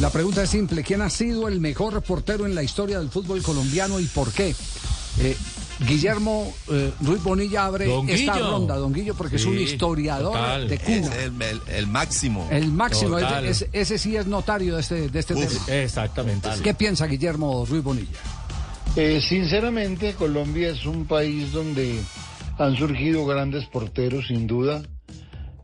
La 0.00 0.10
pregunta 0.10 0.42
es 0.44 0.50
simple, 0.50 0.84
¿quién 0.84 1.02
ha 1.02 1.10
sido 1.10 1.48
el 1.48 1.60
mejor 1.60 2.00
portero 2.02 2.46
en 2.46 2.54
la 2.54 2.62
historia 2.62 2.98
del 3.00 3.08
fútbol 3.10 3.42
colombiano 3.42 3.98
y 3.98 4.04
por 4.04 4.30
qué? 4.32 4.54
Eh, 5.20 5.36
Guillermo 5.86 6.52
eh, 6.70 6.92
Ruiz 7.00 7.22
Bonilla 7.22 7.64
abre 7.66 7.86
Don 7.86 8.08
esta 8.08 8.34
Guillo. 8.34 8.50
ronda, 8.50 8.76
don 8.76 8.92
Guillo, 8.92 9.14
porque 9.16 9.36
es 9.36 9.44
un 9.44 9.58
historiador 9.58 10.32
total. 10.34 10.68
de 10.68 10.74
Es 10.76 10.80
cuna. 10.82 11.16
el, 11.16 11.42
el- 11.42 11.60
el 11.74 11.86
máximo. 11.88 12.46
El 12.50 12.70
máximo, 12.72 13.18
Total. 13.18 13.44
ese, 13.46 13.68
ese 13.72 13.98
sí 13.98 14.16
es 14.16 14.26
notario 14.26 14.76
de 14.76 14.80
este, 14.82 15.08
de 15.08 15.18
este 15.18 15.34
Uf. 15.34 15.64
tema. 15.66 15.78
Exactamente. 15.82 16.48
sí. 16.54 16.62
¿Qué 16.62 16.74
piensa 16.74 17.06
Guillermo 17.06 17.64
Ruiz 17.68 17.82
Bonilla? 17.82 18.18
Eh, 18.94 19.20
sinceramente, 19.20 20.14
Colombia 20.14 20.70
es 20.70 20.84
un 20.86 21.06
país 21.06 21.50
donde 21.52 22.00
han 22.58 22.76
surgido 22.76 23.26
grandes 23.26 23.64
porteros, 23.66 24.28
sin 24.28 24.46
duda, 24.46 24.82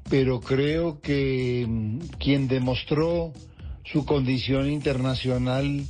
pero 0.09 0.41
creo 0.41 1.01
que 1.01 1.65
mm, 1.69 1.99
quien 2.19 2.47
demostró 2.49 3.33
su 3.85 4.05
condición 4.05 4.71
internacional 4.71 5.85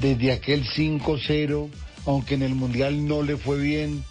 desde 0.00 0.32
aquel 0.32 0.64
5-0, 0.64 1.68
aunque 2.06 2.34
en 2.34 2.42
el 2.42 2.54
Mundial 2.54 3.06
no 3.06 3.22
le 3.22 3.36
fue 3.36 3.60
bien, 3.60 4.04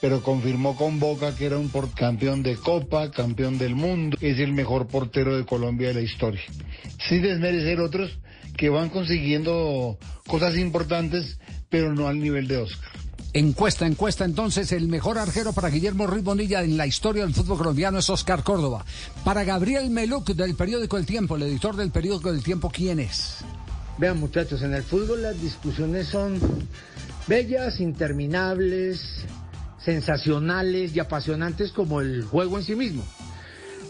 pero 0.00 0.22
confirmó 0.22 0.76
con 0.76 1.00
Boca 1.00 1.34
que 1.34 1.46
era 1.46 1.58
un 1.58 1.70
campeón 1.94 2.42
de 2.42 2.56
Copa, 2.56 3.10
campeón 3.10 3.58
del 3.58 3.74
mundo, 3.74 4.18
es 4.20 4.38
el 4.38 4.52
mejor 4.52 4.86
portero 4.86 5.36
de 5.36 5.46
Colombia 5.46 5.88
de 5.88 5.94
la 5.94 6.02
historia. 6.02 6.42
Sin 7.08 7.22
desmerecer 7.22 7.80
otros 7.80 8.18
que 8.56 8.68
van 8.68 8.90
consiguiendo 8.90 9.98
cosas 10.26 10.56
importantes, 10.56 11.38
pero 11.70 11.94
no 11.94 12.06
al 12.06 12.20
nivel 12.20 12.48
de 12.48 12.58
Oscar. 12.58 13.03
Encuesta, 13.36 13.84
encuesta 13.84 14.24
entonces, 14.24 14.70
el 14.70 14.86
mejor 14.86 15.18
arquero 15.18 15.52
para 15.52 15.68
Guillermo 15.68 16.06
Ruiz 16.06 16.22
Bonilla 16.22 16.62
en 16.62 16.76
la 16.76 16.86
historia 16.86 17.24
del 17.24 17.34
fútbol 17.34 17.58
colombiano 17.58 17.98
es 17.98 18.08
Oscar 18.08 18.44
Córdoba. 18.44 18.84
Para 19.24 19.42
Gabriel 19.42 19.90
Meluc 19.90 20.28
del 20.28 20.54
periódico 20.54 20.98
El 20.98 21.04
Tiempo, 21.04 21.34
el 21.34 21.42
editor 21.42 21.74
del 21.74 21.90
periódico 21.90 22.30
El 22.30 22.44
Tiempo, 22.44 22.70
¿quién 22.70 23.00
es? 23.00 23.38
Vean 23.98 24.20
muchachos, 24.20 24.62
en 24.62 24.72
el 24.72 24.84
fútbol 24.84 25.22
las 25.22 25.42
discusiones 25.42 26.06
son 26.06 26.38
bellas, 27.26 27.80
interminables, 27.80 29.00
sensacionales 29.84 30.94
y 30.94 31.00
apasionantes 31.00 31.72
como 31.72 32.00
el 32.00 32.22
juego 32.22 32.58
en 32.58 32.62
sí 32.62 32.76
mismo. 32.76 33.04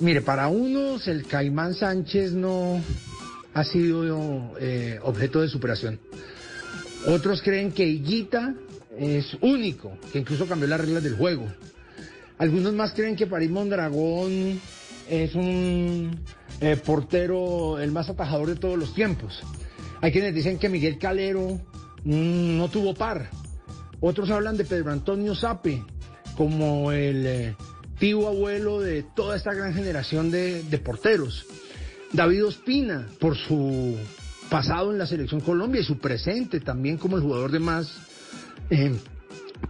Mire, 0.01 0.23
para 0.23 0.49
unos 0.49 1.07
el 1.07 1.27
Caimán 1.27 1.75
Sánchez 1.75 2.33
no 2.33 2.81
ha 3.53 3.65
sido 3.65 4.57
eh, 4.59 4.99
objeto 5.03 5.43
de 5.43 5.49
superación. 5.49 6.01
Otros 7.07 7.43
creen 7.43 7.73
que 7.73 7.87
Higuita 7.87 8.55
es 8.99 9.37
único, 9.41 9.97
que 10.13 10.19
incluso 10.19 10.47
cambió 10.47 10.69
las 10.69 10.81
reglas 10.81 11.03
del 11.03 11.17
juego. 11.17 11.47
Algunos 12.39 12.73
más 12.75 12.93
creen 12.93 13.17
que 13.17 13.27
París 13.27 13.51
Mondragón 13.51 14.61
es 15.09 15.35
un 15.35 16.19
eh, 16.61 16.77
portero 16.77 17.79
el 17.79 17.93
más 17.93 18.09
atajador 18.09 18.49
de 18.49 18.57
todos 18.57 18.79
los 18.79 18.95
tiempos. 18.95 19.41
Hay 20.01 20.13
quienes 20.13 20.35
dicen 20.35 20.59
que 20.59 20.69
Miguel 20.69 20.99
Calero 20.99 21.61
mm, 22.05 22.59
no 22.59 22.69
tuvo 22.69 22.95
par. 22.95 23.31
Otros 24.01 24.31
hablan 24.31 24.57
de 24.57 24.65
Pedro 24.65 24.91
Antonio 24.91 25.35
Sape 25.35 25.83
como 26.37 26.93
el 26.93 27.27
eh, 27.27 27.57
tío 27.99 28.27
abuelo 28.29 28.81
de 28.81 29.05
toda 29.15 29.37
esta 29.37 29.55
gran 29.55 29.73
generación 29.73 30.31
de, 30.31 30.63
de 30.65 30.79
porteros. 30.79 31.47
David 32.13 32.47
Ospina 32.47 33.09
por 33.19 33.37
su 33.37 33.97
pasado 34.51 34.93
en 34.93 34.99
la 34.99 35.07
selección 35.07 35.41
Colombia 35.41 35.81
y 35.81 35.85
su 35.85 35.99
presente 35.99 36.61
también 36.61 36.99
como 36.99 37.17
el 37.17 37.23
jugador 37.23 37.51
de 37.51 37.61
más 37.61 37.93
eh, 38.71 38.97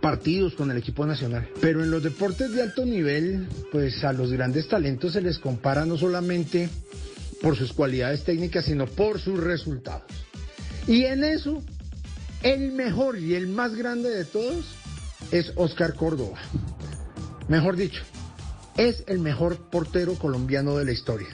partidos 0.01 0.55
con 0.55 0.71
el 0.71 0.77
equipo 0.77 1.07
nacional. 1.07 1.49
Pero 1.61 1.83
en 1.83 1.91
los 1.91 2.03
deportes 2.03 2.53
de 2.53 2.63
alto 2.63 2.85
nivel, 2.85 3.49
pues 3.73 4.05
a 4.05 4.13
los 4.13 4.33
grandes 4.33 4.69
talentos 4.69 5.13
se 5.13 5.21
les 5.21 5.39
compara 5.39 5.85
no 5.85 5.97
solamente 5.97 6.69
por 7.41 7.57
sus 7.57 7.73
cualidades 7.73 8.25
técnicas, 8.25 8.65
sino 8.65 8.87
por 8.87 9.21
sus 9.21 9.39
resultados. 9.39 10.11
Y 10.87 11.05
en 11.05 11.25
eso, 11.25 11.63
el 12.43 12.73
mejor 12.73 13.19
y 13.19 13.35
el 13.35 13.49
más 13.49 13.75
grande 13.75 14.11
de 14.11 14.25
todos 14.25 14.65
es 15.31 15.53
Oscar 15.57 15.95
Córdoba. 15.95 16.39
Mejor 17.49 17.77
dicho, 17.77 18.03
es 18.77 19.05
el 19.07 19.19
mejor 19.19 19.71
portero 19.71 20.15
colombiano 20.15 20.77
de 20.77 20.85
la 20.85 20.93
historia. 20.93 21.29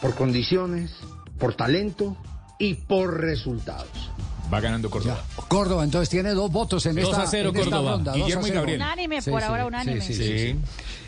Por 0.00 0.14
condiciones, 0.14 0.90
por 1.38 1.54
talento 1.54 2.16
y 2.58 2.74
por 2.74 3.20
resultados. 3.20 4.03
Va 4.52 4.60
ganando 4.60 4.90
Córdoba. 4.90 5.22
Córdoba, 5.48 5.84
entonces 5.84 6.08
tiene 6.08 6.30
dos 6.30 6.50
votos 6.52 6.84
en 6.86 6.96
2 6.96 7.04
esta, 7.04 7.22
a 7.22 7.26
0 7.26 7.48
en 7.50 7.56
esta 7.56 7.70
Córdoba. 7.70 7.90
ronda. 7.92 8.12
dos 8.12 8.20
a 8.20 8.24
Guillermo 8.24 8.46
y 8.46 8.48
cero. 8.50 8.60
Gabriel. 8.60 8.80
Unánime, 8.80 9.22
Sí, 9.22 9.30
por 9.30 9.40
sí, 9.40 9.46
ahora 9.46 9.62
sí, 9.62 9.68
unánime. 9.68 10.00
sí, 10.00 10.14
Sí. 10.14 10.56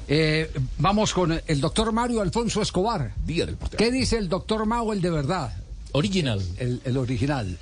Eh, 0.08 0.50
vamos 0.78 1.12
con 1.12 1.38
el 1.46 1.60
doctor 1.60 1.92
Mario 1.92 2.20
Alfonso 2.22 2.62
Escobar. 2.62 3.12
Día 3.24 3.44
del 3.46 3.56
portero. 3.56 3.78
¿Qué 3.78 3.90
dice 3.90 4.16
el 4.18 4.28
doctor 4.28 4.64
Mau, 4.66 4.92
el 4.92 5.00
de 5.00 5.10
verdad, 5.10 5.52
Original. 5.92 6.40
el, 6.58 6.80
el 6.84 6.96
original? 6.96 7.58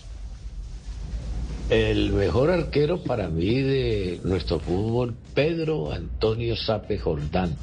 El 1.70 2.12
mejor 2.12 2.50
arquero 2.50 3.02
para 3.02 3.28
mí 3.28 3.62
de 3.62 4.20
nuestro 4.24 4.60
fútbol, 4.60 5.14
Pedro 5.34 5.92
Antonio 5.92 6.54
Sape 6.56 6.98
Jordán. 6.98 7.56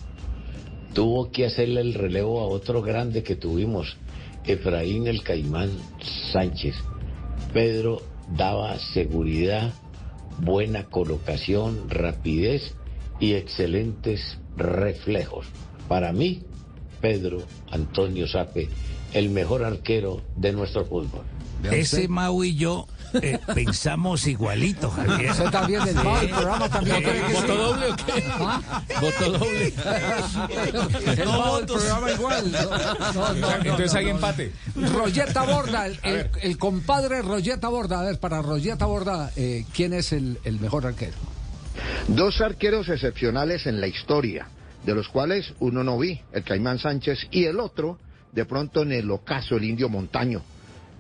Tuvo 0.94 1.32
que 1.32 1.46
hacerle 1.46 1.82
el 1.82 1.94
relevo 1.94 2.42
a 2.42 2.48
otro 2.48 2.82
grande 2.82 3.22
que 3.24 3.36
tuvimos, 3.36 3.96
Efraín 4.44 5.06
el 5.08 5.22
Caimán 5.24 5.70
Sánchez. 6.34 6.76
Pedro 7.54 8.02
daba 8.36 8.78
seguridad, 8.94 9.74
buena 10.40 10.86
colocación, 10.86 11.90
rapidez 11.90 12.74
y 13.20 13.34
excelentes 13.34 14.40
reflejos. 14.56 15.46
Para 15.88 16.14
mí, 16.14 16.44
Pedro 17.02 17.44
Antonio 17.70 18.28
Sape, 18.28 18.70
el 19.14 19.30
mejor 19.30 19.64
arquero 19.64 20.22
de 20.38 20.54
nuestro 20.54 20.86
fútbol. 20.86 21.24
Ese 21.70 22.08
Mau 22.08 22.44
y 22.44 22.56
yo 22.56 22.88
eh, 23.14 23.40
pensamos 23.54 24.28
igualito, 24.28 24.90
Javier. 24.90 25.32
Usted 25.32 25.50
también 25.50 25.84
del 25.86 25.98
el 25.98 26.30
programa 26.30 26.70
también 26.70 27.04
cree 27.04 27.22
que 27.22 27.34
¿Voto 27.34 27.48
sí. 27.48 27.58
doble 27.58 27.86
o 27.88 27.96
qué? 27.96 28.24
¿Ah? 28.30 28.84
¿Voto 29.02 29.32
doble? 29.32 29.74
El 31.62 31.66
programa 31.66 32.12
igual. 32.12 32.52
No, 32.52 33.34
no, 33.34 33.34
no, 33.36 33.52
Entonces 33.56 33.94
no, 33.94 34.00
hay 34.00 34.06
no. 34.06 34.12
empate. 34.12 34.52
Royeta 34.76 35.44
Borda, 35.44 35.88
el 35.88 36.58
compadre 36.58 37.22
Royeta 37.22 37.68
Borda. 37.68 38.02
A 38.02 38.04
ver, 38.04 38.20
para 38.20 38.42
Royeta 38.42 38.86
Borda, 38.86 39.32
eh, 39.36 39.66
¿quién 39.74 39.94
es 39.94 40.12
el, 40.14 40.40
el 40.44 40.60
mejor 40.60 40.86
arquero? 40.86 41.18
Dos 42.08 42.42
arqueros 42.42 42.90
excepcionales 42.90 43.66
en 43.66 43.80
la 43.80 43.88
historia, 43.88 44.48
de 44.86 44.96
los 44.96 45.08
cuales 45.10 45.54
uno 45.60 45.84
no 45.84 45.98
vi, 45.98 46.20
el 46.34 46.44
Caimán 46.44 46.80
Sánchez, 46.80 47.20
y 47.32 47.46
el 47.46 47.60
otro, 47.60 47.98
de 48.32 48.46
pronto 48.46 48.84
en 48.84 48.92
el 48.92 49.10
ocaso, 49.12 49.56
el 49.56 49.64
Indio 49.66 49.90
Montaño. 49.90 50.42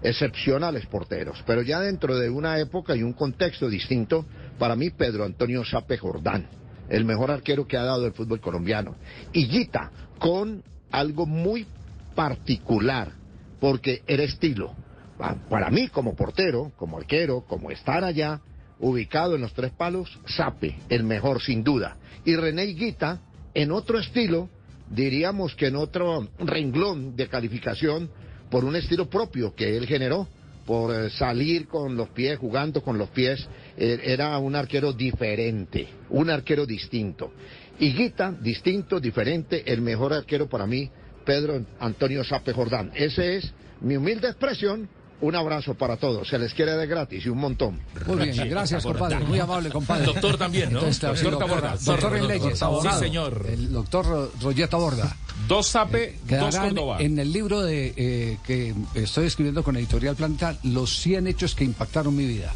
Excepcionales 0.03 0.85
porteros, 0.87 1.43
pero 1.45 1.61
ya 1.61 1.79
dentro 1.79 2.17
de 2.17 2.29
una 2.29 2.57
época 2.59 2.95
y 2.95 3.03
un 3.03 3.13
contexto 3.13 3.69
distinto, 3.69 4.25
para 4.57 4.75
mí 4.75 4.89
Pedro 4.89 5.25
Antonio 5.25 5.63
Sape 5.63 5.97
Jordán, 5.97 6.47
el 6.89 7.05
mejor 7.05 7.29
arquero 7.31 7.67
que 7.67 7.77
ha 7.77 7.83
dado 7.83 8.05
el 8.07 8.13
fútbol 8.13 8.41
colombiano. 8.41 8.95
Y 9.31 9.47
Guita, 9.47 9.91
con 10.17 10.63
algo 10.91 11.25
muy 11.25 11.67
particular, 12.15 13.11
porque 13.59 14.01
era 14.07 14.23
estilo. 14.23 14.73
Pa- 15.17 15.35
Para 15.49 15.69
mí, 15.69 15.87
como 15.89 16.15
portero, 16.15 16.71
como 16.77 16.97
arquero, 16.97 17.41
como 17.41 17.69
estar 17.71 18.03
allá, 18.03 18.41
ubicado 18.79 19.35
en 19.35 19.41
los 19.41 19.53
tres 19.53 19.71
palos, 19.71 20.19
Sape, 20.25 20.75
el 20.89 21.03
mejor 21.03 21.41
sin 21.41 21.63
duda. 21.63 21.97
Y 22.25 22.35
René 22.35 22.65
Higuita, 22.65 23.19
en 23.53 23.71
otro 23.71 23.99
estilo, 23.99 24.49
diríamos 24.89 25.55
que 25.55 25.67
en 25.67 25.75
otro 25.75 26.27
renglón 26.39 27.15
de 27.15 27.27
calificación, 27.27 28.09
por 28.51 28.63
un 28.65 28.75
estilo 28.75 29.09
propio 29.09 29.55
que 29.55 29.75
él 29.75 29.87
generó, 29.87 30.27
por 30.67 30.93
eh, 30.93 31.09
salir 31.09 31.67
con 31.67 31.95
los 31.97 32.09
pies, 32.09 32.37
jugando 32.37 32.83
con 32.83 32.97
los 32.99 33.09
pies, 33.09 33.47
eh, 33.77 33.99
era 34.03 34.37
un 34.37 34.55
arquero 34.55 34.93
diferente, 34.93 35.87
un 36.11 36.29
arquero 36.29 36.67
distinto. 36.67 37.31
Higuita, 37.79 38.31
distinto, 38.31 38.99
diferente, 38.99 39.63
el 39.73 39.81
mejor 39.81 40.13
arquero 40.13 40.47
para 40.47 40.67
mí, 40.67 40.89
Pedro 41.25 41.65
Antonio 41.79 42.23
Sape 42.23 42.53
Jordán. 42.53 42.91
Ese 42.93 43.37
es 43.37 43.51
mi 43.81 43.95
humilde 43.97 44.27
expresión. 44.27 44.87
Un 45.21 45.35
abrazo 45.35 45.75
para 45.75 45.97
todos. 45.97 46.27
Se 46.27 46.39
les 46.39 46.51
quiere 46.51 46.71
de 46.71 46.87
gratis 46.87 47.23
y 47.27 47.29
un 47.29 47.37
montón. 47.37 47.79
Muy 48.07 48.29
bien, 48.29 48.49
gracias, 48.49 48.81
compadre. 48.81 49.19
Muy 49.19 49.37
amable, 49.39 49.69
compadre. 49.69 50.03
Doctor 50.05 50.35
también, 50.35 50.73
¿no? 50.73 50.79
Entonces, 50.79 50.99
Doctor 51.21 51.37
Taborda. 51.37 51.75
Doctor 51.79 52.17
en 52.17 52.27
leyes, 52.27 52.41
doctor. 52.59 52.63
abogado. 52.67 52.99
Sí, 52.99 53.05
señor. 53.05 53.45
El 53.47 53.71
doctor 53.71 54.03
Ro- 54.07 54.31
Royeta 54.41 54.77
Borda. 54.77 55.15
Dos 55.51 55.67
Sape, 55.67 56.15
dos 56.21 56.29
Quedará 56.29 56.67
en, 56.67 56.75
Córdoba. 56.75 56.97
en 57.01 57.19
el 57.19 57.33
libro 57.33 57.61
de 57.61 57.93
eh, 57.97 58.37
que 58.45 58.73
estoy 58.95 59.25
escribiendo 59.25 59.65
con 59.65 59.75
Editorial 59.75 60.15
Planeta, 60.15 60.55
los 60.63 60.97
100 60.99 61.27
hechos 61.27 61.55
que 61.55 61.65
impactaron 61.65 62.15
mi 62.15 62.25
vida. 62.25 62.53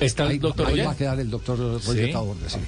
¿Está 0.00 0.24
Ahí, 0.24 0.32
el 0.34 0.40
doctor 0.40 0.66
ahí 0.66 0.80
va 0.80 0.90
a 0.92 0.96
quedar 0.96 1.20
el 1.20 1.30
doctor 1.30 1.58
Royeta 1.86 2.18
Borda. 2.18 2.48
sí. 2.48 2.58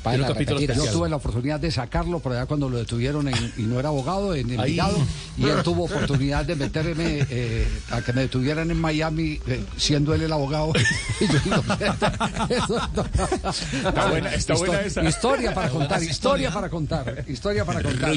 Yo 0.77 0.93
tuve 0.93 1.09
la 1.09 1.17
oportunidad 1.17 1.59
de 1.59 1.71
sacarlo 1.73 2.21
por 2.21 2.33
allá 2.33 2.47
cuando 2.47 2.69
lo 2.69 2.79
detuvieron 2.79 3.27
en- 3.29 3.53
y 3.57 3.63
no 3.63 3.81
era 3.81 3.89
abogado 3.89 4.35
en 4.35 4.51
Ahí. 4.51 4.55
Envigado 4.71 4.97
y 5.37 5.45
él 5.47 5.63
tuvo 5.65 5.85
oportunidad 5.87 6.45
de 6.45 6.55
meterme 6.55 7.27
eh, 7.29 7.67
a 7.91 8.03
que 8.03 8.13
me 8.13 8.21
detuvieran 8.23 8.71
en 8.71 8.81
Miami 8.81 9.41
eh, 9.49 9.65
siendo 9.77 10.15
él 10.15 10.23
el 10.23 10.33
abogado. 10.33 10.73
Y 11.21 11.27
yo 11.27 11.39
digo, 11.45 11.57
Está 12.49 14.09
buena- 14.09 14.35
está 14.35 14.55
buena 14.55 14.81
esa. 14.83 15.03
Historia 15.05 15.55
para 15.55 15.69
contar, 15.71 16.03
historia 16.03 16.51
para 16.53 16.69
contar, 16.71 17.25
historia 17.29 17.65
para 17.65 17.83
contar. 17.83 18.11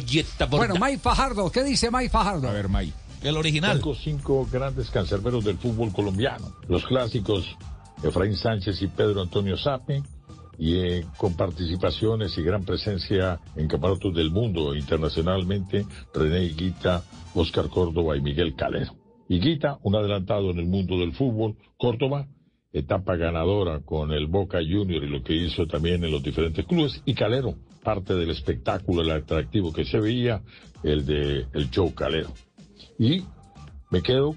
Bueno, 0.49 0.75
May 0.75 0.97
Fajardo, 0.97 1.51
¿qué 1.51 1.63
dice 1.63 1.89
May 1.91 2.09
Fajardo? 2.09 2.47
A 2.49 2.53
ver, 2.53 2.69
May. 2.69 2.93
El 3.23 3.35
original. 3.35 3.79
Tengo 3.79 3.95
cinco 3.95 4.47
grandes 4.51 4.89
cancerberos 4.91 5.43
del 5.43 5.57
fútbol 5.57 5.91
colombiano. 5.91 6.53
Los 6.67 6.85
clásicos 6.85 7.45
Efraín 8.03 8.35
Sánchez 8.35 8.81
y 8.81 8.87
Pedro 8.87 9.21
Antonio 9.21 9.57
Sape, 9.57 10.03
y 10.57 10.75
eh, 10.75 11.05
con 11.17 11.35
participaciones 11.35 12.37
y 12.37 12.41
gran 12.41 12.63
presencia 12.63 13.39
en 13.55 13.67
campeonatos 13.67 14.13
del 14.13 14.31
mundo 14.31 14.75
internacionalmente, 14.75 15.85
René 16.13 16.45
Higuita, 16.45 17.03
Oscar 17.35 17.69
Córdoba 17.69 18.17
y 18.17 18.21
Miguel 18.21 18.55
Calero. 18.55 18.93
Higuita, 19.29 19.77
un 19.83 19.95
adelantado 19.95 20.51
en 20.51 20.59
el 20.59 20.65
mundo 20.65 20.97
del 20.97 21.13
fútbol, 21.13 21.55
Córdoba, 21.77 22.27
etapa 22.73 23.15
ganadora 23.15 23.81
con 23.81 24.11
el 24.11 24.27
Boca 24.27 24.59
Junior 24.59 25.03
y 25.03 25.09
lo 25.09 25.23
que 25.23 25.33
hizo 25.33 25.67
también 25.67 26.03
en 26.03 26.11
los 26.11 26.23
diferentes 26.23 26.65
clubes, 26.65 27.01
y 27.05 27.13
Calero, 27.13 27.55
parte 27.83 28.15
del 28.15 28.31
espectáculo, 28.31 29.01
el 29.01 29.11
atractivo 29.11 29.71
que 29.71 29.85
se 29.85 29.99
veía, 29.99 30.41
el 30.83 31.05
de 31.05 31.45
el 31.53 31.69
show 31.69 31.93
Calero. 31.93 32.29
Y 32.97 33.23
me 33.91 34.01
quedo 34.01 34.35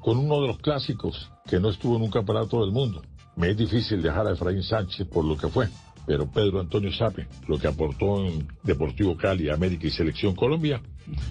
con 0.00 0.18
uno 0.18 0.40
de 0.40 0.48
los 0.48 0.58
clásicos 0.58 1.30
que 1.54 1.60
no 1.60 1.70
estuvo 1.70 1.94
en 1.94 2.02
un 2.02 2.10
campeonato 2.10 2.60
del 2.62 2.72
mundo. 2.72 3.00
Me 3.36 3.50
es 3.50 3.56
difícil 3.56 4.02
dejar 4.02 4.26
a 4.26 4.32
Efraín 4.32 4.64
Sánchez 4.64 5.06
por 5.06 5.24
lo 5.24 5.36
que 5.36 5.46
fue, 5.46 5.68
pero 6.04 6.28
Pedro 6.28 6.58
Antonio 6.58 6.92
Sape, 6.92 7.28
lo 7.46 7.60
que 7.60 7.68
aportó 7.68 8.26
en 8.26 8.48
Deportivo 8.64 9.16
Cali, 9.16 9.48
América 9.48 9.86
y 9.86 9.90
Selección 9.90 10.34
Colombia, 10.34 10.82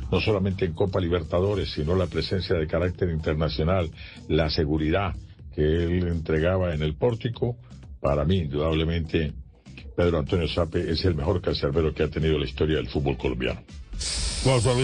no 0.10 0.22
solamente 0.22 0.64
en 0.64 0.76
Copa 0.76 1.02
Libertadores, 1.02 1.74
sino 1.74 1.94
la 1.94 2.08
presencia 2.08 2.56
de 2.56 2.68
carácter 2.68 3.10
internacional, 3.10 3.92
la 4.30 4.50
seguridad 4.50 5.14
que 5.54 5.62
él 5.62 6.08
entregaba 6.08 6.74
en 6.74 6.84
el 6.84 6.96
pórtico, 6.96 7.58
para 8.00 8.24
mí, 8.24 8.44
indudablemente, 8.44 9.34
Pedro 9.98 10.20
Antonio 10.20 10.48
Sape 10.48 10.90
es 10.90 11.04
el 11.04 11.16
mejor 11.16 11.42
cancerbero 11.42 11.94
que 11.94 12.04
ha 12.04 12.10
tenido 12.10 12.40
la 12.40 12.46
historia 12.46 12.78
del 12.78 12.88
fútbol 12.88 13.18
colombiano. 13.18 13.60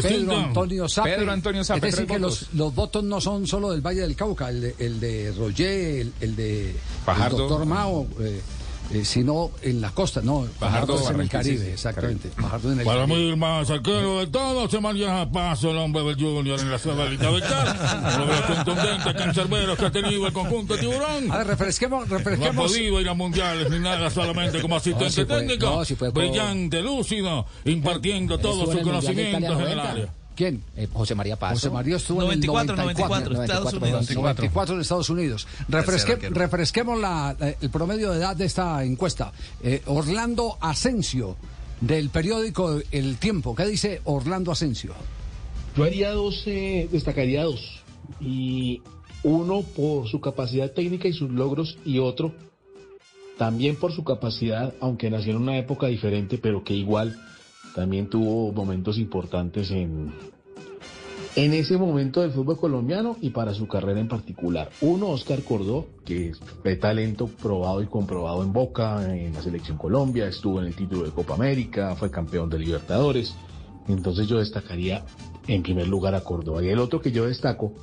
Pedro 0.01 0.37
Antonio 0.37 0.87
Sape. 0.87 1.15
Pedro 1.15 1.31
Antonio 1.31 1.63
Sape, 1.63 1.87
Es 1.89 1.95
decir, 1.95 2.07
que 2.07 2.17
votos. 2.17 2.41
los, 2.43 2.53
los 2.53 2.75
votos 2.75 3.03
no 3.03 3.19
son 3.19 3.45
solo 3.47 3.71
del 3.71 3.81
Valle 3.81 4.01
del 4.01 4.15
Cauca, 4.15 4.49
el 4.49 4.61
de, 4.61 4.75
el 4.79 4.99
de 4.99 5.33
Roger, 5.37 5.67
el, 6.01 6.13
el 6.21 6.35
de 6.35 6.75
Fajardo. 7.05 7.35
el 7.43 7.49
doctor 7.49 7.65
Mao, 7.65 8.07
eh, 8.21 8.41
eh, 8.91 9.05
sino 9.05 9.51
en 9.61 9.81
la 9.81 9.91
costa, 9.91 10.21
no, 10.23 10.47
Fajardo, 10.59 10.99
es 10.99 11.09
en 11.09 11.19
el 11.21 11.29
Caribe, 11.29 11.63
sí, 11.65 11.71
exactamente. 11.71 12.29
Fajardo 12.29 12.71
en 12.71 12.79
el 12.79 12.85
Para 12.85 13.01
Caribe. 13.01 13.31
mí, 13.31 13.35
más 13.35 13.69
arquero 13.69 14.19
de 14.19 14.27
todos, 14.27 14.71
se 14.71 14.79
maneja 14.79 15.29
paso 15.31 15.71
el 15.71 15.77
hombre 15.77 16.03
del 16.03 16.15
Junior 16.15 16.59
en 16.59 16.71
la 16.71 16.79
sabalita 16.79 17.31
de 17.31 17.39
de 17.39 18.25
los 18.25 18.41
contundentes 18.41 19.13
cancerberos 19.13 19.77
que 19.77 19.85
ha 19.85 19.91
tenido 19.91 20.25
el 20.27 20.33
conjunto 20.33 20.77
tiburón. 20.77 21.31
A 21.31 21.37
ver, 21.39 21.47
refresquemos, 21.47 22.07
No 22.07 22.15
ha 22.15 22.17
refresquemos. 22.17 22.71
podido 22.71 22.99
ir 23.01 23.09
a 23.09 23.13
mundiales 23.13 23.69
ni 23.69 23.79
nada, 23.79 24.09
solamente 24.09 24.61
como 24.61 24.75
asistente 24.75 25.05
No, 25.05 25.11
sí 25.11 25.25
fue- 25.25 25.39
técnico. 25.39 25.65
no, 26.05 26.11
Brillante, 26.11 26.81
lúcido, 26.81 27.45
impartiendo 27.65 28.37
todos 28.39 28.65
sus 28.65 28.75
de 28.75 28.81
conocimientos 28.81 29.43
en 29.43 29.67
el 29.67 29.77
90. 29.77 29.91
área. 29.91 30.13
¿Quién? 30.39 30.63
Eh, 30.77 30.87
José 30.93 31.15
María 31.15 31.35
Paso. 31.35 31.55
José 31.55 31.69
María 31.69 31.97
estuvo 31.97 32.21
94, 32.21 32.73
en 32.75 32.79
el 32.79 32.85
94. 32.85 33.33
94, 33.33 33.43
Estados 33.43 33.73
94, 33.73 33.99
Unidos. 33.99 34.15
94 34.23 34.75
en 34.75 34.81
Estados 34.81 35.09
Unidos. 35.09 35.47
Refresque- 35.67 36.29
refresquemos 36.29 36.97
la- 36.97 37.35
la- 37.37 37.49
el 37.49 37.69
promedio 37.69 38.11
de 38.11 38.19
edad 38.19 38.37
de 38.37 38.45
esta 38.45 38.81
encuesta. 38.85 39.33
Eh, 39.61 39.81
Orlando 39.87 40.57
Asensio, 40.61 41.35
del 41.81 42.09
periódico 42.09 42.79
El 42.89 43.17
Tiempo. 43.17 43.53
¿Qué 43.53 43.65
dice 43.65 43.99
Orlando 44.05 44.53
Asensio? 44.53 44.93
Yo 45.75 45.83
haría 45.83 46.11
dos, 46.11 46.41
eh, 46.45 46.87
destacaría 46.89 47.43
dos. 47.43 47.83
Y 48.21 48.81
uno 49.23 49.61
por 49.63 50.07
su 50.07 50.21
capacidad 50.21 50.71
técnica 50.71 51.09
y 51.09 51.13
sus 51.13 51.29
logros, 51.31 51.77
y 51.83 51.99
otro 51.99 52.33
también 53.37 53.75
por 53.75 53.91
su 53.93 54.05
capacidad, 54.05 54.73
aunque 54.79 55.09
nació 55.09 55.31
en 55.31 55.37
una 55.41 55.57
época 55.57 55.87
diferente, 55.87 56.37
pero 56.37 56.63
que 56.63 56.73
igual 56.75 57.17
también 57.79 58.09
tuvo 58.09 58.51
momentos 58.51 58.97
importantes 58.97 59.71
en, 59.71 60.11
en 61.37 61.53
ese 61.53 61.77
momento 61.77 62.19
del 62.19 62.31
fútbol 62.31 62.57
colombiano 62.57 63.15
y 63.21 63.29
para 63.29 63.53
su 63.53 63.69
carrera 63.69 64.01
en 64.01 64.09
particular. 64.09 64.69
Uno, 64.81 65.07
Oscar 65.07 65.41
Cordó, 65.43 65.87
que 66.03 66.33
fue 66.61 66.75
talento 66.75 67.27
probado 67.27 67.81
y 67.81 67.85
comprobado 67.85 68.43
en 68.43 68.51
Boca, 68.51 69.15
en 69.15 69.33
la 69.33 69.41
selección 69.41 69.77
Colombia, 69.77 70.27
estuvo 70.27 70.59
en 70.59 70.67
el 70.67 70.75
título 70.75 71.03
de 71.03 71.11
Copa 71.11 71.35
América, 71.35 71.95
fue 71.95 72.11
campeón 72.11 72.49
de 72.49 72.59
Libertadores. 72.59 73.33
Entonces 73.87 74.27
yo 74.27 74.39
destacaría 74.39 75.05
en 75.47 75.63
primer 75.63 75.87
lugar 75.87 76.15
a 76.15 76.21
Córdoba. 76.25 76.61
Y 76.61 76.67
el 76.67 76.79
otro 76.79 76.99
que 76.99 77.13
yo 77.13 77.27
destaco, 77.27 77.75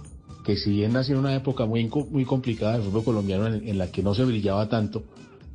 que 0.44 0.58
si 0.58 0.72
bien 0.72 0.92
nació 0.92 1.14
en 1.14 1.20
una 1.20 1.34
época 1.34 1.64
muy, 1.64 1.90
muy 2.10 2.26
complicada 2.26 2.75
del 2.75 2.82
fútbol 2.82 3.04
colombiano 3.04 3.46
en, 3.46 3.66
en 3.66 3.78
la 3.78 3.90
que 3.90 4.02
no 4.02 4.14
se 4.14 4.26
brillaba 4.26 4.69
tanto, 4.69 5.04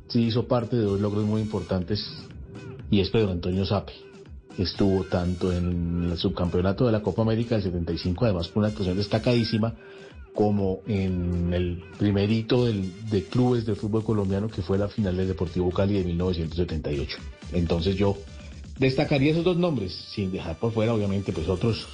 sí 0.08 0.24
hizo 0.24 0.48
parte 0.48 0.74
de 0.74 0.82
dos 0.82 1.00
logros 1.00 1.24
muy 1.24 1.40
importantes 1.40 2.04
y 2.92 3.00
es 3.00 3.08
Pedro 3.08 3.30
Antonio 3.30 3.64
Sape. 3.64 4.11
Estuvo 4.58 5.04
tanto 5.04 5.52
en 5.52 6.10
el 6.12 6.18
subcampeonato 6.18 6.86
de 6.86 6.92
la 6.92 7.00
Copa 7.02 7.22
América 7.22 7.54
del 7.54 7.64
75, 7.64 8.24
además 8.26 8.48
con 8.48 8.60
una 8.62 8.68
actuación 8.68 8.96
destacadísima, 8.96 9.74
como 10.34 10.80
en 10.86 11.52
el 11.52 11.82
primer 11.98 12.30
hito 12.30 12.66
del- 12.66 12.90
de 13.10 13.24
clubes 13.24 13.66
de 13.66 13.74
fútbol 13.74 14.02
colombiano 14.04 14.48
que 14.48 14.62
fue 14.62 14.78
la 14.78 14.88
final 14.88 15.16
del 15.16 15.28
Deportivo 15.28 15.70
Cali 15.70 15.94
de 15.94 16.04
1978. 16.04 17.18
Entonces 17.52 17.96
yo 17.96 18.16
destacaría 18.78 19.32
esos 19.32 19.44
dos 19.44 19.56
nombres, 19.56 19.92
sin 20.14 20.32
dejar 20.32 20.56
por 20.58 20.72
fuera 20.72 20.94
obviamente 20.94 21.32
pues 21.32 21.48
otros 21.48 21.86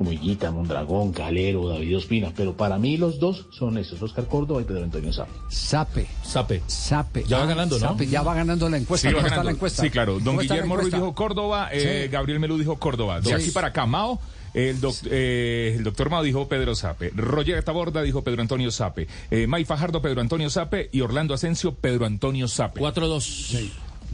como 0.00 0.12
Higuita, 0.12 0.50
Mondragón, 0.50 1.12
Calero, 1.12 1.68
David 1.68 1.98
Ospina, 1.98 2.32
pero 2.34 2.56
para 2.56 2.78
mí 2.78 2.96
los 2.96 3.20
dos 3.20 3.44
son 3.50 3.76
esos, 3.76 4.00
Oscar 4.00 4.26
Córdoba 4.26 4.62
y 4.62 4.64
Pedro 4.64 4.82
Antonio 4.84 5.12
Sape. 5.12 5.30
Sape. 5.50 6.06
Sape. 6.22 6.62
Sape. 6.66 7.24
Ya 7.28 7.36
va 7.40 7.44
ganando, 7.44 7.78
¿no? 7.78 7.88
Sape, 7.88 8.06
ya 8.06 8.22
va 8.22 8.32
ganando 8.34 8.70
la 8.70 8.78
encuesta. 8.78 9.10
Sí, 9.10 9.12
va 9.14 9.18
¿Cómo 9.18 9.26
está 9.26 9.36
ganando. 9.36 9.50
la 9.50 9.54
encuesta? 9.56 9.82
Sí, 9.82 9.90
claro. 9.90 10.14
Don 10.14 10.24
¿Cómo 10.24 10.40
está 10.40 10.54
la 10.54 10.60
Guillermo 10.62 10.76
Ruiz 10.78 10.94
dijo 10.94 11.14
Córdoba, 11.14 11.68
eh, 11.70 12.04
Sí. 12.06 12.08
Gabriel 12.10 12.40
Melú 12.40 12.56
dijo 12.56 12.78
Córdoba. 12.78 13.20
De 13.20 13.26
Sí. 13.26 13.32
aquí 13.34 13.50
para 13.50 13.74
Camao, 13.74 14.18
el, 14.54 14.80
doc- 14.80 15.06
eh, 15.10 15.74
el 15.76 15.84
doctor 15.84 16.08
Mao 16.08 16.22
dijo 16.22 16.48
Pedro 16.48 16.74
Sape. 16.74 17.10
Roger 17.14 17.62
Taborda 17.62 18.00
dijo 18.00 18.24
Pedro 18.24 18.40
Antonio 18.40 18.70
Sape. 18.70 19.06
Eh, 19.30 19.46
May 19.46 19.66
Fajardo, 19.66 20.00
Pedro 20.00 20.22
Antonio 20.22 20.48
Sape. 20.48 20.88
Y 20.92 21.02
Orlando 21.02 21.34
Asensio, 21.34 21.74
Pedro 21.74 22.06
Antonio 22.06 22.48
Sape. 22.48 22.80
4-2. 22.80 23.70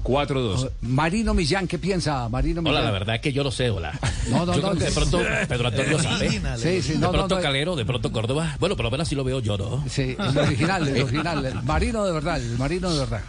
4-2. 0.06 0.70
Marino 0.82 1.34
Millán, 1.34 1.66
¿qué 1.66 1.78
piensa 1.78 2.28
Marino 2.28 2.62
Millán? 2.62 2.76
Hola, 2.76 2.84
la 2.84 2.92
verdad 2.92 3.16
es 3.16 3.20
que 3.20 3.32
yo 3.32 3.42
lo 3.42 3.50
sé, 3.50 3.70
hola. 3.70 3.92
No, 4.30 4.44
no, 4.44 4.56
yo 4.56 4.62
no, 4.62 4.74
de 4.74 4.90
pronto 4.90 5.20
Pedro 5.48 5.68
Antonio 5.68 5.98
sabe. 6.00 6.30
Sí, 6.58 6.82
sí, 6.82 6.94
no, 6.98 7.06
de 7.06 7.12
pronto 7.12 7.36
no, 7.36 7.40
no. 7.40 7.42
Calero, 7.42 7.76
de 7.76 7.84
pronto 7.84 8.10
Córdoba. 8.10 8.56
Bueno, 8.58 8.74
por 8.74 8.84
lo 8.84 8.90
menos 8.90 9.06
así 9.06 9.14
lo 9.14 9.22
veo 9.22 9.38
yo, 9.38 9.56
¿no? 9.56 9.84
Sí, 9.88 10.16
el 10.18 10.38
original, 10.38 10.88
el 10.88 11.02
original. 11.04 11.44
El 11.46 11.62
Marino 11.62 12.04
de 12.04 12.12
verdad, 12.12 12.36
el 12.36 12.58
Marino 12.58 12.92
de 12.92 12.98
verdad. 12.98 13.20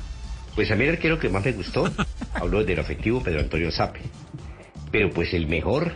Pues 0.56 0.72
a 0.72 0.76
mí 0.76 0.86
el 0.86 0.92
arquero 0.92 1.20
que 1.20 1.30
más 1.30 1.46
me 1.46 1.52
gustó, 1.52 1.88
habló 2.34 2.64
del 2.64 2.80
efectivo 2.80 3.22
Pedro 3.22 3.42
Antonio 3.42 3.72
Sape. 3.72 4.02
Pero 4.92 5.12
pues 5.12 5.34
el 5.36 5.46
mejor 5.48 5.94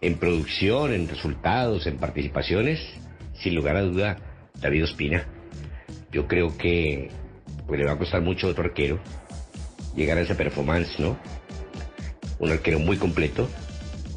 en 0.00 0.18
producción, 0.18 0.92
en 0.92 1.08
resultados, 1.08 1.86
en 1.86 1.96
participaciones, 1.98 2.80
sin 3.40 3.54
lugar 3.54 3.76
a 3.76 3.82
duda, 3.82 4.16
David 4.60 4.84
Ospina. 4.84 5.24
Yo 6.10 6.26
creo 6.26 6.56
que 6.58 7.10
pues 7.68 7.78
le 7.78 7.86
va 7.86 7.92
a 7.92 7.98
costar 7.98 8.22
mucho 8.22 8.48
otro 8.48 8.64
arquero 8.64 9.00
llegar 9.96 10.18
a 10.18 10.22
esa 10.22 10.36
performance, 10.36 10.98
¿no? 10.98 11.16
Un 12.38 12.50
arquero 12.50 12.78
muy 12.78 12.96
completo, 12.96 13.48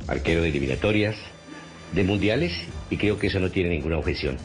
arquero 0.07 0.41
de 0.41 0.49
eliminatorias, 0.49 1.15
de 1.93 2.03
mundiales, 2.03 2.53
y 2.89 2.97
creo 2.97 3.17
que 3.19 3.27
eso 3.27 3.39
no 3.39 3.51
tiene 3.51 3.69
ninguna 3.69 3.97
objeción. 3.97 4.37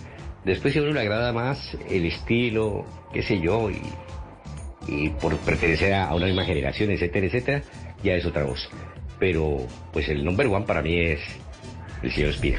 Después 0.44 0.72
si 0.72 0.80
a 0.80 0.82
uno 0.82 0.92
le 0.92 1.00
agrada 1.00 1.32
más 1.32 1.76
el 1.88 2.06
estilo, 2.06 2.84
qué 3.12 3.22
sé 3.22 3.40
yo, 3.40 3.70
y, 3.70 3.80
y 4.88 5.10
por 5.10 5.36
pertenecer 5.38 5.94
a, 5.94 6.14
una 6.14 6.26
misma 6.26 6.44
generación, 6.44 6.90
etcétera, 6.90 7.26
etcétera, 7.26 7.62
ya 8.02 8.14
es 8.14 8.26
otra 8.26 8.44
voz. 8.44 8.68
Pero 9.18 9.66
pues 9.92 10.08
el 10.08 10.24
number 10.24 10.46
one 10.48 10.66
para 10.66 10.82
mí 10.82 10.98
es 10.98 11.20
el 12.02 12.12
señor 12.12 12.30
Espina. 12.30 12.58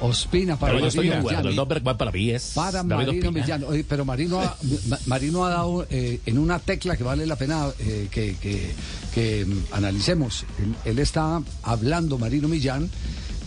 Ospina 0.00 0.58
para 0.58 0.74
estoy 0.86 1.08
de 1.08 1.14
Marino 1.14 1.18
acuerdo. 1.20 1.38
Millán. 1.38 1.50
El 1.50 1.56
nombre 1.56 1.80
one 1.84 1.94
para 1.96 2.10
mí 2.12 2.30
es 2.30 2.52
Para 2.54 2.82
David 2.82 2.88
Marino 2.94 3.10
Ospina. 3.28 3.30
Millán. 3.30 3.64
Oye, 3.64 3.84
pero 3.88 4.04
Marino 4.04 4.40
ha, 4.40 4.56
Ma- 4.88 4.98
Marino 5.06 5.44
ha 5.44 5.50
dado 5.50 5.86
eh, 5.90 6.20
en 6.26 6.38
una 6.38 6.58
tecla 6.58 6.96
que 6.96 7.04
vale 7.04 7.24
la 7.26 7.36
pena 7.36 7.66
eh, 7.78 8.08
que, 8.10 8.36
que- 8.36 8.70
que, 9.14 9.44
mm, 9.46 9.74
analicemos. 9.74 10.44
Él, 10.58 10.74
él 10.84 10.98
está 10.98 11.40
hablando, 11.62 12.18
Marino 12.18 12.48
Millán, 12.48 12.90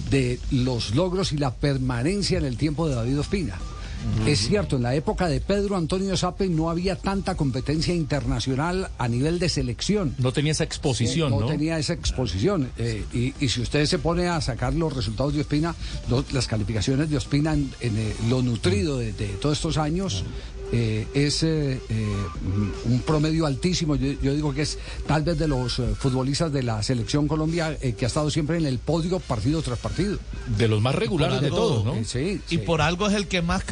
de 0.10 0.40
los 0.52 0.94
logros 0.96 1.34
y 1.34 1.38
la 1.38 1.52
permanencia 1.54 2.38
en 2.38 2.46
el 2.46 2.58
tiempo 2.58 2.88
de 2.88 2.96
David 2.96 3.20
Ospina. 3.20 3.58
Es 4.26 4.48
cierto, 4.48 4.78
en 4.78 4.84
la 4.84 4.96
época 4.96 5.28
de 5.28 5.40
Pedro 5.40 5.76
Antonio 5.76 6.16
Sape 6.18 6.48
no 6.50 6.70
había 6.70 6.96
tanta 6.96 7.36
competencia 7.36 7.94
internacional 7.94 8.90
a 8.98 9.08
nivel 9.08 9.40
de 9.40 9.50
selección. 9.50 10.16
No 10.18 10.32
tenía 10.32 10.52
esa 10.52 10.64
exposición, 10.64 11.32
no, 11.32 11.42
¿no? 11.42 11.48
tenía 11.48 11.78
esa 11.78 11.94
exposición. 11.94 12.72
Eh, 12.78 13.04
y, 13.14 13.34
y 13.40 13.50
si 13.50 13.62
usted 13.62 13.86
se 13.86 14.00
pone 14.00 14.28
a 14.28 14.42
sacar 14.42 14.74
los 14.74 14.94
resultados 14.94 15.34
de 15.34 15.42
Ospina, 15.42 15.76
las 16.32 16.48
calificaciones 16.48 17.10
de 17.10 17.18
Ospina 17.18 17.54
en, 17.54 17.72
en, 17.82 17.98
eh, 17.98 18.16
lo 18.30 18.42
nutrido 18.42 18.98
de, 18.98 19.14
de 19.14 19.28
todos 19.28 19.58
estos 19.58 19.78
años, 19.78 20.24
eh, 20.72 21.08
es 21.14 21.44
eh, 21.44 21.80
eh, 21.90 22.06
un 22.86 23.02
promedio 23.06 23.46
altísimo. 23.46 23.96
Yo, 23.96 24.14
yo 24.22 24.34
digo 24.34 24.54
que 24.54 24.64
es 24.64 24.78
tal 25.08 25.24
vez 25.24 25.38
de 25.38 25.48
los 25.48 25.80
eh, 25.80 25.94
futbolistas 25.98 26.52
de 26.52 26.64
la 26.64 26.82
selección 26.84 27.28
Colombia 27.28 27.78
eh, 27.82 27.94
que 27.94 28.06
ha 28.06 28.08
estado 28.08 28.30
siempre 28.30 28.58
en 28.58 28.66
el 28.66 28.80
podio 28.80 29.20
partido 29.20 29.62
tras 29.62 29.80
partido. 29.80 30.18
De 30.58 30.68
los 30.68 30.82
más 30.82 30.96
regulares 30.96 31.42
de 31.42 31.50
todos, 31.50 31.84
¿no? 31.86 31.96
eh, 31.96 32.04
Sí, 32.06 32.42
Y 32.50 32.50
sí. 32.50 32.58
por 32.60 32.82
algo 32.82 33.08
es 33.08 33.14
el 33.14 33.28
que 33.28 33.42
más, 33.42 33.64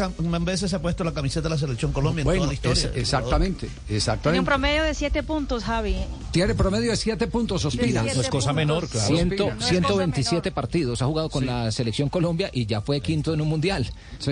veces 0.45 0.69
se 0.69 0.75
ha 0.75 0.81
puesto 0.81 1.03
la 1.03 1.13
camiseta 1.13 1.43
de 1.43 1.49
la 1.55 1.57
selección 1.57 1.91
Colombia 1.91 2.21
en 2.21 2.25
Bueno, 2.25 2.41
toda 2.41 2.47
la 2.49 2.53
historia. 2.53 2.89
es- 2.91 2.97
exactamente, 2.97 3.67
Tiene 3.67 3.81
un 3.89 3.95
exactamente. 3.95 4.45
promedio 4.45 4.83
de 4.83 4.93
7 4.93 5.23
puntos, 5.23 5.63
Javi. 5.63 5.95
Tiene 6.31 6.55
promedio 6.55 6.91
de 6.91 6.97
7 6.97 7.27
puntos, 7.27 7.63
Ospina. 7.65 8.01
siete 8.01 8.15
No 8.15 8.21
es 8.21 8.29
cosa 8.29 8.47
puntos. 8.49 8.55
menor, 8.55 8.87
claro. 8.89 9.07
Ciento- 9.07 9.45
Ospina. 9.47 9.67
127 9.67 10.51
partidos 10.51 11.01
ha 11.01 11.05
jugado 11.05 11.29
con 11.29 11.41
Sí. 11.43 11.47
la 11.47 11.71
selección 11.71 12.09
Colombia 12.09 12.49
y 12.53 12.65
ya 12.65 12.81
fue 12.81 13.01
quinto 13.01 13.33
en 13.33 13.41
un 13.41 13.47
mundial. 13.49 13.89
Sí. 14.19 14.31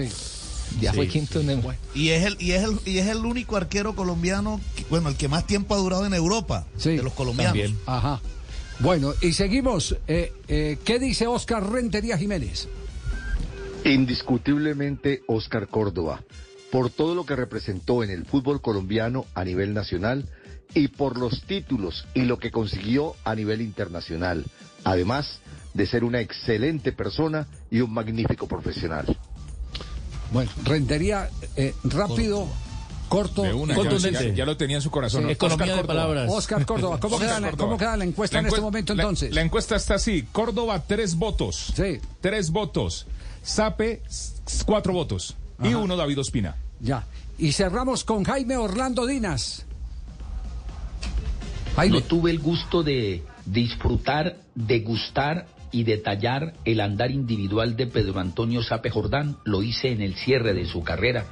Ya 0.80 0.92
Sí, 0.92 0.98
fue 0.98 1.08
quinto 1.08 1.40
en 1.42 1.62
Y 1.94 2.10
es 2.10 2.26
el 2.26 2.38
y 2.40 2.52
es 2.52 2.64
el 2.64 2.80
y 2.86 2.98
es 3.00 3.08
el 3.08 3.26
único 3.26 3.58
arquero 3.58 3.94
colombiano, 3.96 4.62
que- 4.76 4.86
bueno, 4.90 5.10
el 5.10 5.16
que 5.16 5.28
más 5.28 5.46
tiempo 5.46 5.76
ha 5.76 5.78
durado 5.78 6.06
en 6.06 6.14
Europa 6.14 6.66
Sí, 6.78 6.92
de 6.96 7.04
los 7.04 7.14
colombianos. 7.14 7.54
También. 7.58 7.78
Ajá. 7.86 8.22
Bueno, 8.80 9.14
y 9.22 9.34
seguimos. 9.34 9.96
Eh, 10.08 10.34
eh, 10.48 10.78
¿Qué 10.84 10.98
dice 10.98 11.28
Oscar 11.28 11.70
Rentería 11.70 12.18
Jiménez? 12.18 12.68
Indiscutiblemente 13.86 15.22
Oscar 15.28 15.68
Córdoba, 15.68 16.22
por 16.72 16.90
todo 16.90 17.16
lo 17.16 17.26
que 17.26 17.36
representó 17.36 18.04
en 18.04 18.10
el 18.10 18.26
fútbol 18.26 18.62
colombiano 18.62 19.26
a 19.34 19.44
nivel 19.44 19.74
nacional 19.74 20.26
y 20.74 20.88
por 20.88 21.18
los 21.18 21.42
títulos 21.44 22.06
y 22.14 22.22
lo 22.22 22.38
que 22.40 22.52
consiguió 22.52 23.16
a 23.26 23.36
nivel 23.36 23.62
internacional, 23.62 24.46
además 24.84 25.40
de 25.74 25.86
ser 25.88 26.04
una 26.04 26.22
excelente 26.22 26.92
persona 26.92 27.48
y 27.70 27.82
un 27.82 27.92
magnífico 27.94 28.48
profesional. 28.48 29.18
Bueno, 30.32 30.50
Rentería, 30.64 31.30
eh, 31.58 31.74
rápido, 31.84 32.48
corto, 33.10 33.44
De 33.44 33.54
una, 33.54 33.74
ya, 33.74 33.80
Contundente. 33.82 34.30
ya- 34.30 34.34
ya 34.34 34.46
lo 34.46 34.56
tenía 34.58 34.78
en 34.78 34.82
su 34.82 34.90
corazón. 34.90 35.26
Sí. 35.26 35.32
Economía 35.32 35.66
Oscar 35.66 35.76
de 35.76 35.82
Córdoba. 35.88 36.04
palabras. 36.06 36.32
Oscar 36.34 36.66
Córdoba, 36.66 37.00
¿cómo, 37.00 37.16
Oscar 37.18 37.28
queda, 37.30 37.40
la, 37.42 37.50
Córdoba. 37.52 37.68
cómo 37.68 37.78
queda 37.78 37.98
la 37.98 38.06
encuesta 38.06 38.40
en 38.40 38.46
este 38.46 38.62
momento 38.62 38.96
la- 38.96 39.04
entonces? 39.04 39.34
La, 39.36 39.42
encuesta 39.42 39.76
está 39.76 39.96
así. 39.96 40.26
Córdoba, 40.32 40.84
tres 40.88 41.16
votos. 41.16 41.74
Sí. 41.76 42.00
Tres 42.22 42.50
votos. 42.52 43.08
Sape, 43.44 44.02
s- 44.08 44.64
cuatro 44.66 44.94
votos. 44.94 45.36
Y 45.64 45.74
uno 45.74 45.96
David 45.98 46.20
Ospina. 46.20 46.56
Ya. 46.80 47.06
Y 47.38 47.52
cerramos 47.52 48.04
con 48.04 48.24
Jaime 48.24 48.56
Orlando 48.58 49.06
Dinas. 49.06 49.66
Jaime. 51.76 51.98
No 52.00 52.04
tuve 52.04 52.32
el 52.32 52.40
gusto 52.40 52.84
de 52.84 53.24
disfrutar, 53.46 54.38
degustar 54.56 55.48
y 55.72 55.84
detallar 55.84 56.54
el 56.66 56.82
andar 56.82 57.12
individual 57.12 57.76
de 57.76 57.88
Pedro 57.88 58.20
Antonio 58.20 58.62
Sape 58.64 58.90
Jordán. 58.90 59.38
Lo 59.46 59.64
hice 59.64 59.92
en 59.92 60.02
el 60.02 60.16
cierre 60.16 60.54
de 60.54 60.66
su 60.66 60.84
carrera. 60.84 61.26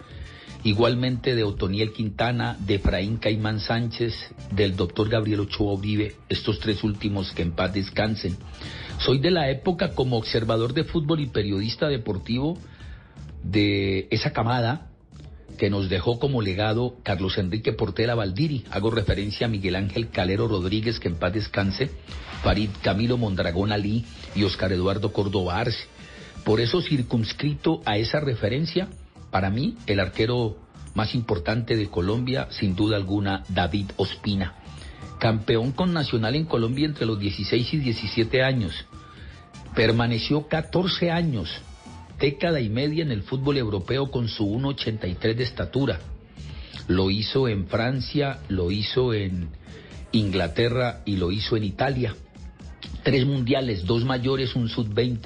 Igualmente 0.63 1.35
de 1.35 1.43
Otoniel 1.43 1.93
Quintana, 1.93 2.57
de 2.59 2.75
Efraín 2.75 3.17
Caimán 3.17 3.59
Sánchez, 3.59 4.13
del 4.51 4.75
doctor 4.75 5.07
Gabriel 5.07 5.41
Ochoa 5.41 5.73
Uribe, 5.73 6.15
estos 6.27 6.59
tres 6.59 6.83
últimos 6.83 7.31
que 7.31 7.43
en 7.43 7.53
paz 7.53 7.73
descansen. 7.73 8.37
Soy 8.97 9.19
de 9.19 9.31
la 9.31 9.49
época 9.49 9.95
como 9.95 10.17
observador 10.17 10.73
de 10.73 10.83
fútbol 10.83 11.21
y 11.21 11.27
periodista 11.27 11.87
deportivo 11.87 12.57
de 13.43 14.09
esa 14.11 14.33
camada 14.33 14.88
que 15.59 15.69
nos 15.69 15.89
dejó 15.89 16.19
como 16.19 16.41
legado 16.41 16.95
Carlos 17.03 17.37
Enrique 17.37 17.73
Portela 17.73 18.15
Valdiri. 18.15 18.63
Hago 18.71 18.91
referencia 18.91 19.45
a 19.45 19.49
Miguel 19.49 19.75
Ángel 19.75 20.09
Calero 20.09 20.47
Rodríguez, 20.47 21.01
que 21.01 21.09
en 21.09 21.15
paz 21.15 21.33
descanse, 21.33 21.91
Farid 22.41 22.69
Camilo 22.81 23.17
Mondragón 23.17 23.73
Ali 23.73 24.05
y 24.35 24.43
Oscar 24.45 24.71
Eduardo 24.71 25.11
Córdoba 25.11 25.59
Arce. 25.59 25.85
Por 26.45 26.61
eso, 26.61 26.81
circunscrito 26.81 27.81
a 27.85 27.97
esa 27.97 28.21
referencia, 28.21 28.87
para 29.31 29.49
mí, 29.49 29.75
el 29.85 29.99
arquero 29.99 30.55
más 30.95 31.13
importante 31.13 31.75
de 31.75 31.89
Colombia, 31.89 32.47
sin 32.51 32.73
duda 32.73 32.95
alguna, 32.95 33.43
David 33.49 33.91
Ospina. 33.97 34.55
Campeón 35.19 35.73
con 35.73 35.91
Nacional 35.91 36.35
en 36.35 36.45
Colombia 36.45 36.85
entre 36.85 37.05
los 37.05 37.19
16 37.19 37.73
y 37.73 37.77
17 37.79 38.43
años. 38.43 38.85
Permaneció 39.75 40.47
14 40.47 41.11
años 41.11 41.61
década 42.19 42.59
y 42.59 42.69
media 42.69 43.03
en 43.03 43.11
el 43.11 43.23
fútbol 43.23 43.57
europeo 43.57 44.11
con 44.11 44.27
su 44.27 44.45
1,83 44.45 45.35
de 45.35 45.43
estatura. 45.43 45.99
Lo 46.87 47.09
hizo 47.09 47.47
en 47.47 47.67
Francia, 47.67 48.39
lo 48.49 48.71
hizo 48.71 49.13
en 49.13 49.49
Inglaterra 50.11 51.01
y 51.05 51.17
lo 51.17 51.31
hizo 51.31 51.55
en 51.55 51.63
Italia. 51.63 52.15
Tres 53.03 53.25
mundiales, 53.25 53.85
dos 53.85 54.03
mayores, 54.03 54.55
un 54.55 54.69
sub-20. 54.69 55.19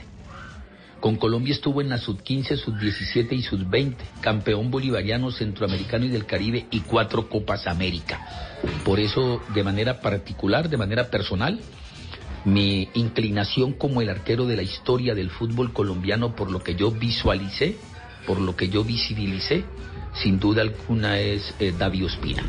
Con 0.99 1.17
Colombia 1.17 1.53
estuvo 1.53 1.81
en 1.81 1.89
la 1.89 1.97
sub-15, 1.97 2.57
sub-17 2.57 3.33
y 3.33 3.41
sub-20. 3.41 3.95
Campeón 4.21 4.71
bolivariano, 4.71 5.31
centroamericano 5.31 6.05
y 6.05 6.09
del 6.09 6.25
Caribe 6.25 6.65
y 6.71 6.81
cuatro 6.81 7.27
Copas 7.27 7.67
América. 7.67 8.25
Por 8.85 8.99
eso, 8.99 9.41
de 9.53 9.63
manera 9.63 9.99
particular, 9.99 10.69
de 10.69 10.77
manera 10.77 11.09
personal, 11.09 11.59
mi 12.45 12.89
inclinación 12.93 13.73
como 13.73 14.01
el 14.01 14.09
arquero 14.09 14.45
de 14.45 14.55
la 14.55 14.63
historia 14.63 15.15
del 15.15 15.29
fútbol 15.29 15.73
colombiano 15.73 16.35
por 16.35 16.51
lo 16.51 16.63
que 16.63 16.75
yo 16.75 16.91
visualicé, 16.91 17.77
por 18.27 18.39
lo 18.39 18.55
que 18.55 18.69
yo 18.69 18.83
visibilicé, 18.83 19.63
sin 20.21 20.39
duda 20.39 20.61
alguna 20.61 21.19
es 21.19 21.55
eh, 21.59 21.73
David 21.77 22.05
Ospina. 22.05 22.43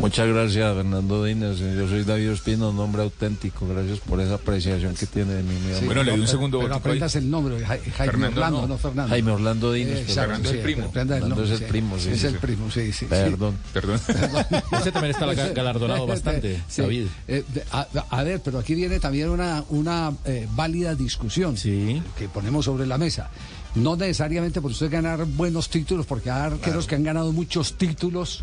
Muchas 0.00 0.26
gracias, 0.28 0.74
Fernando 0.74 1.24
Dinas. 1.24 1.58
Yo 1.58 1.86
soy 1.86 2.04
David 2.04 2.32
Ospina, 2.32 2.68
un 2.68 2.76
nombre 2.76 3.02
auténtico. 3.02 3.68
Gracias 3.68 3.98
por 3.98 4.18
esa 4.20 4.34
apreciación 4.36 4.94
que 4.94 5.04
tiene 5.04 5.34
de 5.34 5.42
mí. 5.42 5.54
mi 5.54 5.74
Sí. 5.78 5.84
Bueno, 5.84 6.02
le 6.02 6.12
di 6.12 6.14
un 6.20 6.20
pero- 6.24 6.30
segundo 6.32 6.58
Pero 6.58 6.68
votico 6.70 6.78
aprendas 6.88 7.16
el 7.16 7.30
nombre, 7.30 7.58
Ja- 7.60 7.66
Jaime 7.66 7.92
Fernando 8.12 8.26
Orlando, 8.40 8.60
no. 8.62 8.66
no, 8.68 8.78
Fernando. 8.78 9.10
Jaime 9.10 9.30
Orlando 9.32 9.72
Dinas. 9.72 9.90
Eh, 9.90 9.92
pero 9.96 10.08
exacto, 10.08 10.20
Fernando 10.30 10.48
sí, 10.50 10.56
el 10.56 10.62
primo. 10.62 10.90
Fernando 10.90 11.44
es 11.44 11.50
el 11.50 11.62
primo, 11.66 11.98
sí, 11.98 12.08
Es 12.10 12.20
sí, 12.20 12.26
el 12.28 12.32
sí. 12.32 12.38
primo, 12.40 12.70
sí, 12.70 12.92
sí. 12.94 13.04
Perdón. 13.06 13.56
Perdón. 13.74 14.00
Ese 14.80 14.90
también 14.92 15.10
está 15.10 15.26
ga- 15.26 15.52
galardonado 15.54 16.06
bastante, 16.06 16.62
Sí. 16.66 16.80
David. 16.80 17.06
Eh, 17.28 17.44
a, 17.70 17.86
a 18.08 18.22
ver, 18.22 18.40
pero 18.42 18.58
aquí 18.58 18.74
viene 18.74 19.00
también 19.00 19.28
una, 19.28 19.64
una 19.68 20.12
eh, 20.24 20.48
válida 20.54 20.94
discusión 20.94 21.58
Sí. 21.58 22.02
que 22.16 22.26
ponemos 22.26 22.64
sobre 22.64 22.86
la 22.86 22.96
mesa. 22.96 23.28
No 23.74 23.96
necesariamente 23.96 24.62
por 24.62 24.70
usted 24.70 24.90
ganar 24.90 25.26
buenos 25.26 25.68
títulos, 25.68 26.06
porque 26.06 26.30
hay 26.30 26.40
arqueros 26.52 26.86
que 26.86 26.94
han 26.94 27.04
ganado 27.04 27.32
muchos 27.32 27.74
títulos 27.74 28.42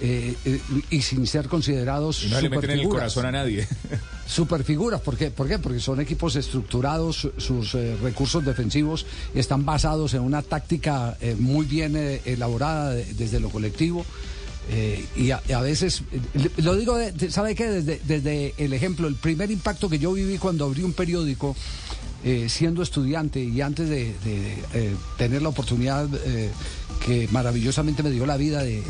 eh, 0.00 0.34
eh, 0.44 0.60
y 0.90 1.02
sin 1.02 1.26
ser 1.26 1.48
considerados 1.48 2.24
Y 2.24 2.28
no 2.28 2.40
le 2.40 2.48
meten 2.48 2.70
en 2.70 2.80
el 2.80 2.88
corazón 2.88 3.26
a 3.26 3.32
nadie. 3.32 3.66
Superfiguras, 4.26 5.00
¿por 5.00 5.16
qué? 5.16 5.30
¿por 5.30 5.48
qué? 5.48 5.58
Porque 5.58 5.80
son 5.80 6.00
equipos 6.00 6.36
estructurados, 6.36 7.16
su- 7.16 7.32
sus 7.38 7.74
eh, 7.74 7.96
recursos 8.02 8.44
defensivos 8.44 9.06
están 9.34 9.64
basados 9.64 10.14
en 10.14 10.20
una 10.20 10.42
táctica 10.42 11.16
muy 11.38 11.64
bien 11.66 11.96
elaborada 12.24 12.90
de- 12.90 13.06
desde 13.14 13.40
lo 13.40 13.48
colectivo. 13.48 14.04
y, 15.16 15.30
a, 15.30 15.60
veces, 15.62 16.02
lo 16.58 16.76
digo, 16.76 16.96
de- 16.98 17.12
de- 17.12 17.30
¿sabe 17.30 17.54
qué? 17.54 17.70
Desde, 17.70 18.02
desde 18.06 18.52
el 18.58 18.74
ejemplo, 18.74 19.08
el 19.08 19.14
primer 19.14 19.50
impacto 19.50 19.88
que 19.88 19.98
yo 19.98 20.12
viví 20.12 20.36
cuando 20.36 20.66
abrí 20.66 20.82
un 20.82 20.92
periódico, 20.92 21.56
eh, 22.24 22.48
siendo 22.48 22.82
estudiante 22.82 23.40
y 23.40 23.60
antes 23.60 23.88
de, 23.88 24.12
eh, 24.24 24.96
tener 25.16 25.40
la 25.40 25.50
oportunidad 25.50 26.08
eh, 26.26 26.50
que 27.06 27.28
maravillosamente 27.30 28.02
me 28.02 28.10
dio 28.10 28.26
la 28.26 28.36
vida 28.36 28.62
de, 28.64 28.82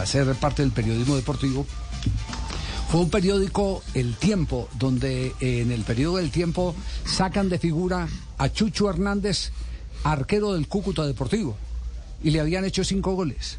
hacer 0.00 0.32
parte 0.36 0.62
del 0.62 0.70
periodismo 0.70 1.16
deportivo, 1.16 1.66
fue 2.88 3.00
un 3.00 3.10
periódico 3.10 3.82
El 3.94 4.14
Tiempo, 4.14 4.68
donde 4.78 5.32
en 5.40 5.72
el 5.72 5.82
periodo 5.82 6.18
del 6.18 6.30
Tiempo 6.30 6.74
sacan 7.04 7.48
de 7.48 7.58
figura 7.58 8.08
a 8.38 8.48
Chucho 8.52 8.88
Hernández, 8.88 9.50
arquero 10.04 10.52
del 10.52 10.68
Cúcuta 10.68 11.04
Deportivo, 11.06 11.56
y 12.22 12.30
le 12.30 12.38
habían 12.38 12.64
hecho 12.64 12.84
cinco 12.84 13.14
goles. 13.14 13.58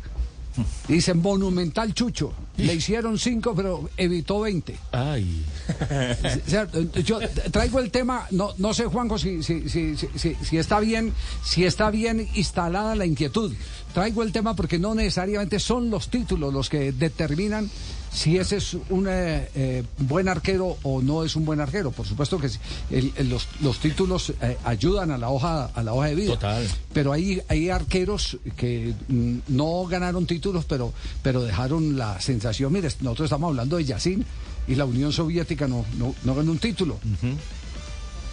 Dicen 0.88 1.20
monumental 1.22 1.93
Chucho. 1.93 2.34
Le 2.58 2.74
hicieron 2.75 3.17
cinco, 3.17 3.53
pero 3.55 3.89
evitó 3.98 4.41
20. 4.41 4.75
Ay. 4.91 5.46
Yo 7.05 7.20
traigo 7.51 7.79
el 7.79 7.89
tema, 7.91 8.27
no, 8.31 8.51
no 8.58 8.74
sé, 8.74 8.86
Juanjo, 8.86 9.17
si, 9.17 9.41
si, 9.43 9.67
si- 9.70 9.96
si 10.36 10.58
está 10.58 10.79
bien, 10.79 11.13
si 11.43 11.65
está 11.65 11.89
bien 11.89 12.27
instalada 12.36 12.96
la 12.96 13.05
inquietud. 13.05 13.53
Traigo 13.93 14.24
el 14.24 14.31
tema 14.31 14.55
porque 14.55 14.79
no 14.79 14.96
necesariamente 14.96 15.60
son 15.60 15.89
los 15.89 16.10
títulos 16.10 16.53
los 16.53 16.70
que 16.70 16.91
determinan 16.91 17.70
si 18.12 18.38
ese 18.38 18.58
es 18.58 18.75
un 18.89 19.08
eh, 19.08 19.50
eh, 19.56 19.84
buen 20.00 20.27
arquero 20.27 20.77
o 20.84 21.01
no 21.01 21.24
es 21.24 21.36
un 21.36 21.46
buen 21.46 21.60
arquero. 21.62 21.91
Por 21.91 22.06
supuesto 22.06 22.38
que 22.38 22.50
sí. 22.50 22.60
El- 22.89 23.13
el- 23.15 23.30
los, 23.30 23.48
los 23.62 23.80
títulos 23.80 24.34
eh, 24.41 24.58
ayudan 24.65 25.12
a 25.12 25.18
la 25.18 25.30
hoja 25.30 25.65
a 25.74 25.82
la 25.84 25.94
hoja 25.94 26.08
de 26.08 26.15
vida. 26.15 26.34
Total. 26.34 26.68
Pero 26.94 27.13
hay, 27.13 27.41
hay 27.48 27.70
arqueros 27.70 28.38
que 28.58 28.94
mm, 29.08 29.38
no 29.48 29.86
ganaron 29.86 30.25
títulos, 30.25 30.65
pero, 30.65 30.94
pero 31.24 31.41
dejaron 31.44 31.98
la 31.98 32.20
sensación. 32.20 32.74
Mire, 32.74 32.89
nosotros 33.00 33.25
estamos 33.27 33.48
hablando 33.50 33.77
de 33.77 33.86
Yacine 33.86 34.25
y 34.68 34.75
la 34.75 34.86
Unión 34.86 35.12
Soviética 35.13 35.68
no, 35.68 35.86
no, 35.98 36.13
no 36.24 36.36
ganó 36.36 36.51
un 36.51 36.60
título. 36.60 37.00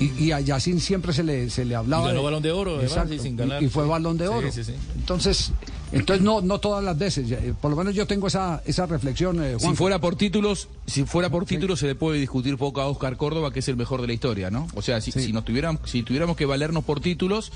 Y, 0.01 0.27
y 0.27 0.33
a 0.33 0.41
Yacine 0.41 0.81
siempre 0.81 1.13
se 1.13 1.25
le, 1.25 1.51
se 1.51 1.65
le 1.65 1.75
hablaba. 1.75 2.05
Y 2.05 2.07
ganó 2.09 2.19
de- 2.21 2.25
Balón 2.25 2.43
de 2.43 2.53
Oro, 2.53 2.71
además, 2.75 2.93
Exacto, 2.93 3.15
y 3.15 3.19
sin 3.19 3.35
y- 3.35 3.37
ganar. 3.37 3.63
Y, 3.63 3.69
fue 3.69 3.85
balón 3.87 4.17
de 4.17 4.29
oro. 4.29 4.53
sí, 4.53 4.63
sí. 4.63 4.73
Entonces, 4.97 5.51
entonces 5.91 6.23
no, 6.25 6.41
no 6.41 6.59
todas 6.61 6.85
las 6.85 6.97
veces. 6.97 7.29
eh, 7.33 7.53
Por 7.61 7.71
lo 7.73 7.77
menos 7.77 7.95
yo 7.95 8.07
tengo 8.07 8.29
esa, 8.29 8.63
esa 8.65 8.87
reflexión. 8.87 9.43
eh, 9.43 9.57
Si 9.59 9.75
fuera 9.75 9.99
por 10.01 10.15
títulos, 10.15 10.69
si 10.87 11.05
fuera 11.05 11.31
por 11.31 11.47
títulos 11.47 11.81
se 11.81 11.87
le 11.87 11.95
puede 11.97 12.21
discutir 12.21 12.57
poco 12.59 12.81
a 12.81 12.87
Oscar 12.87 13.17
Córdoba, 13.17 13.53
que 13.53 13.59
es 13.59 13.69
el 13.69 13.77
mejor 13.77 14.01
de 14.01 14.07
la 14.07 14.13
historia, 14.13 14.51
¿no? 14.51 14.69
O 14.75 14.83
sea, 14.83 15.01
si, 15.01 15.11
si 15.11 15.33
nos 15.33 15.45
tuvieran, 15.45 15.81
si 15.85 16.03
tuviéramos 16.05 16.37
que 16.37 16.47
valernos 16.47 16.85
por 16.85 17.01
títulos, 17.01 17.51